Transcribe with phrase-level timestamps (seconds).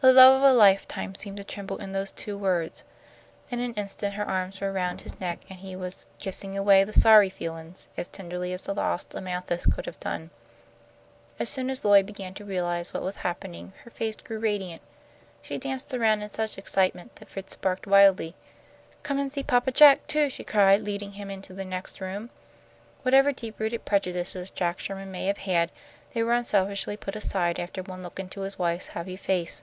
[0.00, 2.84] The love of a lifetime seemed to tremble in those two words.
[3.50, 6.92] In an instant her arms were around his neck, and he was "kissing away the
[6.92, 10.30] sorry feelin's" as tenderly as the lost Amanthis could have done.
[11.40, 14.82] As soon as Lloyd began to realize what was happening, her face grew radiant.
[15.42, 18.36] She danced around in such excitement that Fritz barked wildly.
[19.02, 22.30] "Come an' see Papa Jack, too," she cried, leading him into the next room.
[23.02, 25.72] Whatever deep rooted prejudices Jack Sherman may have had,
[26.14, 29.62] they were unselfishly put aside after one look into his wife's happy face.